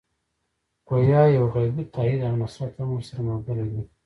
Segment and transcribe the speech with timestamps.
[0.87, 3.81] ګویا یو غیبي تایید او نصرت هم ورسره ملګری دی.